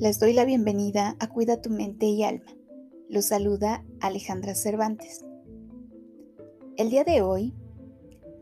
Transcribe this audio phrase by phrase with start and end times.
[0.00, 2.54] Les doy la bienvenida a Cuida tu mente y alma.
[3.08, 5.24] Los saluda Alejandra Cervantes.
[6.76, 7.52] El día de hoy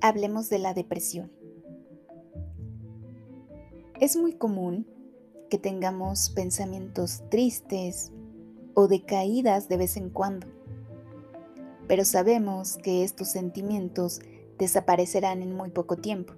[0.03, 1.33] hablemos de la depresión.
[3.99, 4.87] Es muy común
[5.49, 8.13] que tengamos pensamientos tristes
[8.75, 10.49] o decaídas de vez en cuando,
[11.89, 14.21] pero sabemos que estos sentimientos
[14.59, 16.35] desaparecerán en muy poco tiempo.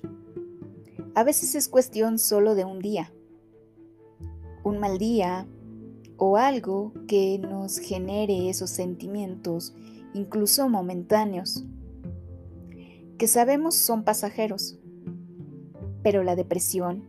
[1.16, 3.12] A veces es cuestión solo de un día
[4.64, 5.46] un mal día
[6.16, 9.74] o algo que nos genere esos sentimientos,
[10.14, 11.64] incluso momentáneos,
[13.16, 14.78] que sabemos son pasajeros.
[16.02, 17.04] Pero la depresión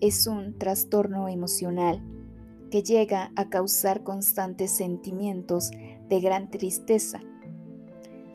[0.00, 2.02] es un trastorno emocional
[2.70, 5.70] que llega a causar constantes sentimientos
[6.08, 7.20] de gran tristeza,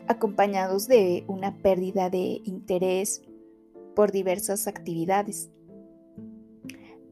[0.08, 3.22] acompañados de una pérdida de interés
[3.96, 5.52] por diversas actividades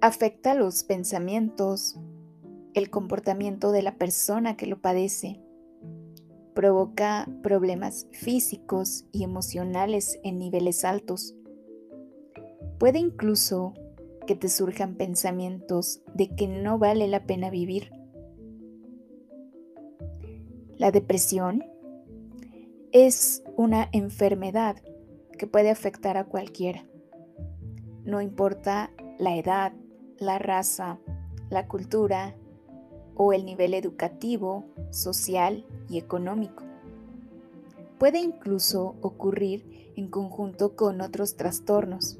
[0.01, 1.99] afecta los pensamientos,
[2.73, 5.41] el comportamiento de la persona que lo padece,
[6.53, 11.35] provoca problemas físicos y emocionales en niveles altos.
[12.79, 13.73] Puede incluso
[14.25, 17.91] que te surjan pensamientos de que no vale la pena vivir.
[20.77, 21.63] La depresión
[22.91, 24.77] es una enfermedad
[25.37, 26.87] que puede afectar a cualquiera.
[28.03, 29.73] No importa la edad,
[30.19, 30.99] la raza,
[31.49, 32.35] la cultura
[33.15, 36.63] o el nivel educativo, social y económico.
[37.97, 42.19] Puede incluso ocurrir en conjunto con otros trastornos.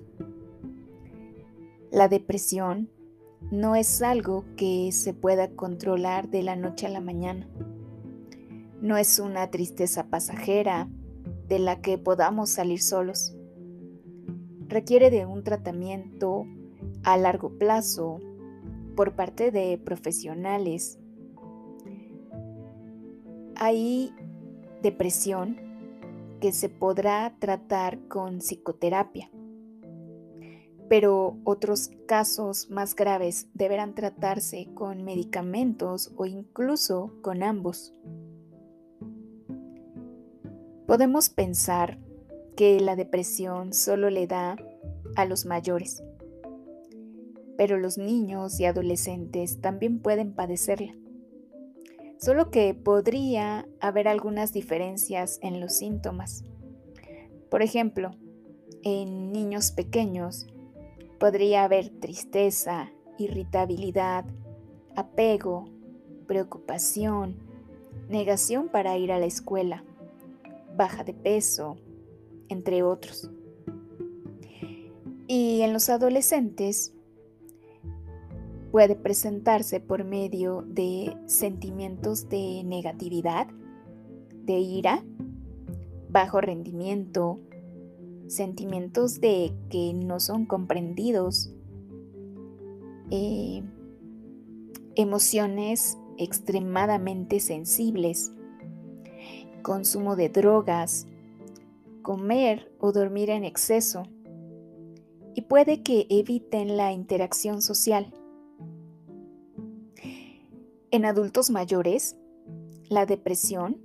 [1.92, 2.90] La depresión
[3.52, 7.48] no es algo que se pueda controlar de la noche a la mañana.
[8.82, 10.90] No es una tristeza pasajera
[11.48, 13.36] de la que podamos salir solos.
[14.68, 16.46] Requiere de un tratamiento
[17.04, 18.20] a largo plazo
[18.98, 21.00] por parte de profesionales.
[23.56, 24.12] Hay
[24.82, 25.58] depresión
[26.42, 29.32] que se podrá tratar con psicoterapia,
[30.90, 37.94] pero otros casos más graves deberán tratarse con medicamentos o incluso con ambos.
[40.88, 42.00] Podemos pensar
[42.56, 44.58] que la depresión solo le da
[45.16, 46.02] a los mayores
[47.58, 50.96] pero los niños y adolescentes también pueden padecerla.
[52.20, 56.44] Solo que podría haber algunas diferencias en los síntomas.
[57.50, 58.12] Por ejemplo,
[58.84, 60.48] en niños pequeños
[61.20, 64.26] podría haber tristeza, irritabilidad,
[64.96, 65.66] apego,
[66.28, 67.38] preocupación,
[68.10, 69.84] negación para ir a la escuela,
[70.76, 71.78] baja de peso,
[72.50, 73.30] entre otros.
[75.28, 76.94] Y en los adolescentes
[78.78, 83.48] puede presentarse por medio de sentimientos de negatividad,
[84.46, 85.04] de ira,
[86.12, 87.40] bajo rendimiento,
[88.28, 91.52] sentimientos de que no son comprendidos,
[93.10, 93.64] eh,
[94.94, 98.32] emociones extremadamente sensibles,
[99.64, 101.08] consumo de drogas,
[102.04, 104.04] comer o dormir en exceso,
[105.34, 108.14] y puede que eviten la interacción social.
[110.98, 112.18] En adultos mayores,
[112.90, 113.78] la depresión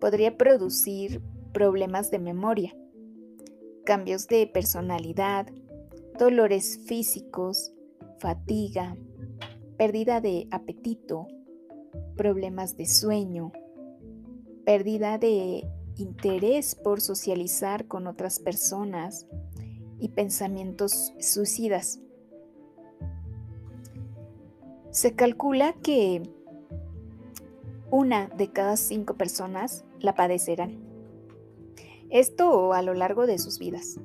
[0.00, 1.22] podría producir
[1.54, 2.76] problemas de memoria,
[3.84, 5.46] cambios de personalidad,
[6.18, 7.72] dolores físicos,
[8.18, 8.96] fatiga,
[9.78, 11.28] pérdida de apetito,
[12.16, 13.52] problemas de sueño,
[14.64, 19.28] pérdida de interés por socializar con otras personas
[20.00, 22.00] y pensamientos suicidas.
[24.96, 26.22] Se calcula que
[27.90, 30.78] una de cada cinco personas la padecerán.
[32.08, 34.00] Esto a lo largo de sus vidas,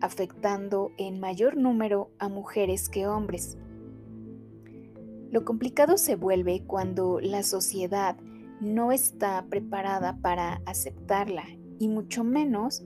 [0.00, 3.58] afectando en mayor número a mujeres que hombres.
[5.32, 8.16] Lo complicado se vuelve cuando la sociedad
[8.60, 11.46] no está preparada para aceptarla
[11.80, 12.84] y mucho menos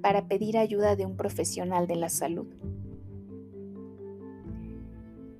[0.00, 2.46] para pedir ayuda de un profesional de la salud.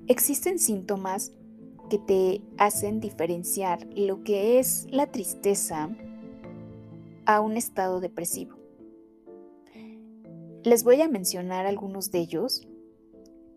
[0.07, 1.33] Existen síntomas
[1.89, 5.89] que te hacen diferenciar lo que es la tristeza
[7.25, 8.59] a un estado depresivo.
[10.63, 12.69] Les voy a mencionar algunos de ellos,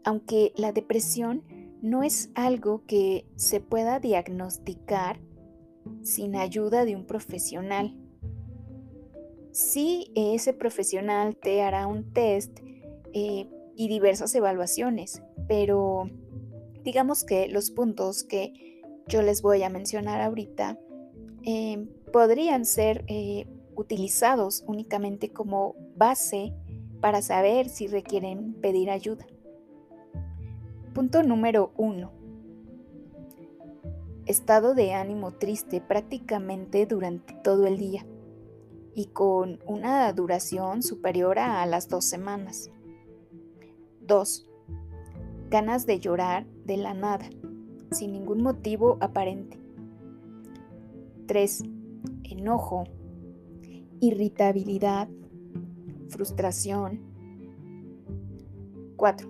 [0.05, 1.43] aunque la depresión
[1.81, 5.19] no es algo que se pueda diagnosticar
[6.01, 7.93] sin ayuda de un profesional.
[9.51, 12.59] Sí, ese profesional te hará un test
[13.13, 16.09] eh, y diversas evaluaciones, pero
[16.87, 20.79] digamos que los puntos que yo les voy a mencionar ahorita
[21.43, 23.45] eh, podrían ser eh,
[23.75, 26.53] utilizados únicamente como base
[27.01, 29.27] para saber si requieren pedir ayuda.
[30.93, 32.13] Punto número uno.
[34.25, 38.05] Estado de ánimo triste prácticamente durante todo el día
[38.95, 42.71] y con una duración superior a las dos semanas.
[43.99, 44.47] 2.
[45.49, 47.29] Ganas de llorar de la nada,
[47.91, 49.57] sin ningún motivo aparente.
[51.25, 51.63] 3.
[52.23, 52.83] Enojo,
[54.01, 55.07] irritabilidad,
[56.09, 56.99] frustración.
[58.97, 59.29] 4.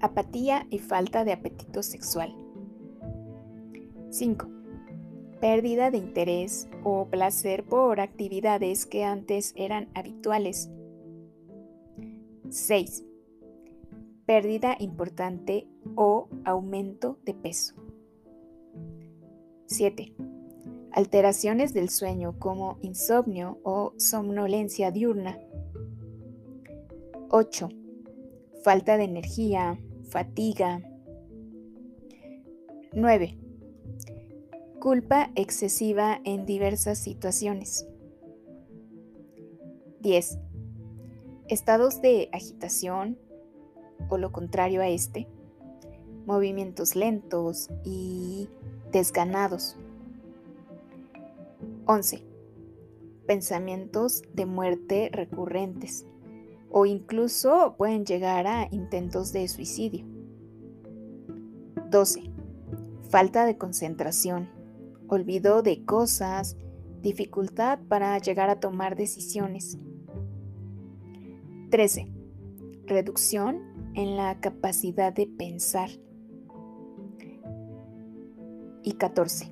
[0.00, 2.34] Apatía y falta de apetito sexual.
[4.10, 4.48] 5.
[5.40, 10.68] Pérdida de interés o placer por actividades que antes eran habituales.
[12.48, 13.04] 6.
[14.30, 15.66] Pérdida importante
[15.96, 17.74] o aumento de peso.
[19.66, 20.14] 7.
[20.92, 25.36] Alteraciones del sueño como insomnio o somnolencia diurna.
[27.30, 27.70] 8.
[28.62, 29.80] Falta de energía,
[30.10, 30.80] fatiga.
[32.92, 33.36] 9.
[34.78, 37.84] Culpa excesiva en diversas situaciones.
[39.98, 40.38] 10.
[41.48, 43.18] Estados de agitación
[44.08, 45.28] o lo contrario a este.
[46.26, 48.48] Movimientos lentos y
[48.92, 49.76] desganados.
[51.86, 52.24] 11.
[53.26, 56.06] Pensamientos de muerte recurrentes
[56.70, 60.06] o incluso pueden llegar a intentos de suicidio.
[61.90, 62.30] 12.
[63.08, 64.48] Falta de concentración,
[65.08, 66.56] olvido de cosas,
[67.02, 69.78] dificultad para llegar a tomar decisiones.
[71.70, 72.12] 13.
[72.86, 75.90] Reducción en la capacidad de pensar.
[78.82, 79.50] Y 14.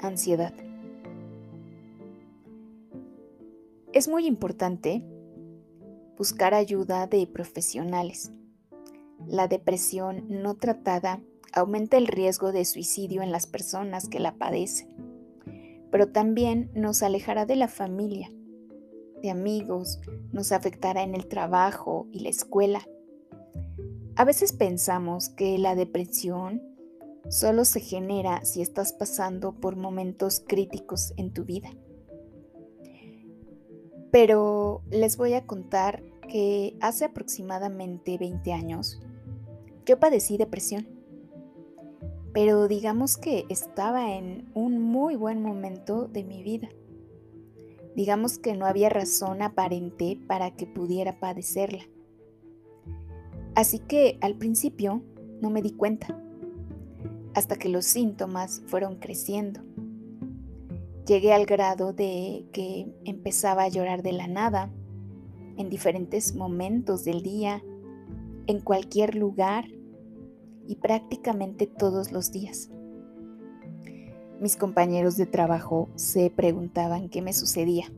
[0.00, 0.54] Ansiedad.
[3.92, 5.04] Es muy importante
[6.16, 8.30] buscar ayuda de profesionales.
[9.26, 11.20] La depresión no tratada
[11.52, 14.88] aumenta el riesgo de suicidio en las personas que la padecen,
[15.90, 18.30] pero también nos alejará de la familia,
[19.22, 20.00] de amigos,
[20.32, 22.86] nos afectará en el trabajo y la escuela.
[24.20, 26.60] A veces pensamos que la depresión
[27.30, 31.70] solo se genera si estás pasando por momentos críticos en tu vida.
[34.12, 39.00] Pero les voy a contar que hace aproximadamente 20 años
[39.86, 40.86] yo padecí depresión.
[42.34, 46.68] Pero digamos que estaba en un muy buen momento de mi vida.
[47.96, 51.86] Digamos que no había razón aparente para que pudiera padecerla.
[53.54, 55.02] Así que al principio
[55.40, 56.18] no me di cuenta,
[57.34, 59.60] hasta que los síntomas fueron creciendo.
[61.06, 64.70] Llegué al grado de que empezaba a llorar de la nada,
[65.56, 67.62] en diferentes momentos del día,
[68.46, 69.66] en cualquier lugar
[70.66, 72.70] y prácticamente todos los días.
[74.40, 77.92] Mis compañeros de trabajo se preguntaban qué me sucedía.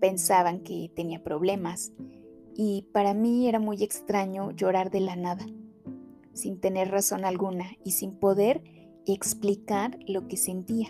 [0.00, 1.92] Pensaban que tenía problemas
[2.62, 5.46] y para mí era muy extraño llorar de la nada,
[6.34, 8.62] sin tener razón alguna y sin poder
[9.06, 10.88] explicar lo que sentía.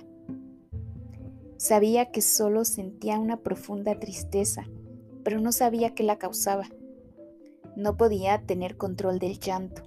[1.59, 4.65] Sabía que solo sentía una profunda tristeza
[5.23, 6.69] pero no sabía qué la causaba.
[7.77, 9.83] No podía tener control del llanto.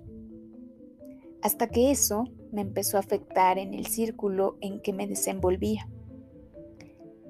[1.41, 5.89] Hasta que eso me empezó a afectar en el círculo en que me desenvolvía.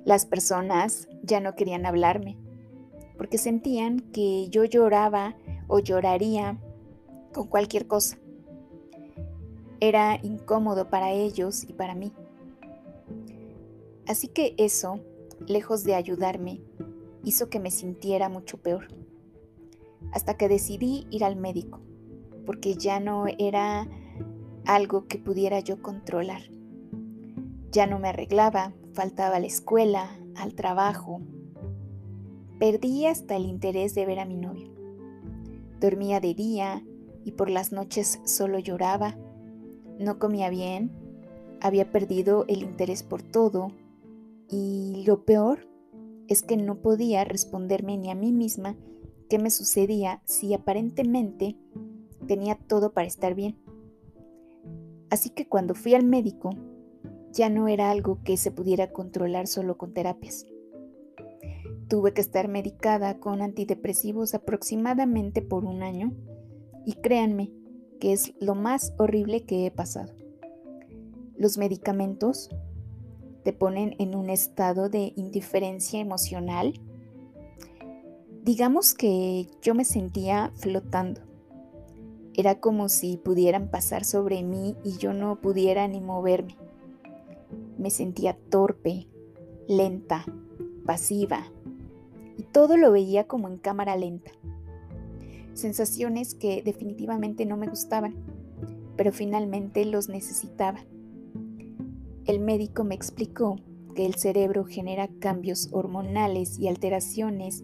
[0.06, 2.38] Las personas ya no querían hablarme,
[3.17, 5.36] porque sentían que yo lloraba
[5.67, 6.60] o lloraría
[7.34, 8.17] con cualquier cosa.
[9.79, 12.13] Era incómodo para ellos y para mí.
[14.08, 15.00] Así que eso,
[15.48, 16.62] lejos de ayudarme,
[17.24, 18.88] hizo que me sintiera mucho peor.
[20.12, 21.79] Hasta que decidí ir al médico,
[22.46, 23.88] porque ya no era
[24.65, 26.41] algo que pudiera yo controlar.
[27.72, 31.22] Ya no me arreglaba, faltaba a la escuela, al trabajo.
[32.63, 34.70] Perdí hasta el interés de ver a mi novio.
[35.82, 36.82] Dormía de día
[37.25, 39.17] y por las noches solo lloraba.
[40.00, 40.89] No comía bien,
[41.60, 43.74] había perdido el interés por todo
[44.50, 45.67] y lo peor
[46.29, 48.77] es que no podía responderme ni a mí misma
[49.29, 51.58] qué me sucedía si aparentemente
[52.27, 53.58] tenía todo para estar bien.
[55.10, 56.51] Así que cuando fui al médico,
[57.34, 60.46] ya no era algo que se pudiera controlar solo con terapias.
[61.88, 66.13] Tuve que estar medicada con antidepresivos aproximadamente por un año
[66.86, 67.51] y créanme
[68.00, 70.13] que es lo más horrible que he pasado.
[71.38, 72.50] Los medicamentos
[73.44, 76.74] te ponen en un estado de indiferencia emocional.
[78.44, 81.22] Digamos que yo me sentía flotando.
[82.34, 86.58] Era como si pudieran pasar sobre mí y yo no pudiera ni moverme.
[87.77, 89.08] Me sentía torpe,
[89.68, 90.25] lenta,
[90.86, 91.51] pasiva,
[92.38, 94.32] y todo lo veía como en cámara lenta.
[95.54, 98.16] Sensaciones que definitivamente no me gustaban,
[98.96, 100.80] pero finalmente los necesitaba.
[102.25, 103.58] El médico me explicó
[103.94, 107.63] que el cerebro genera cambios hormonales y alteraciones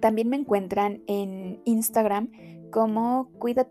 [0.00, 2.32] También me encuentran en Instagram
[2.72, 3.68] como Cuida.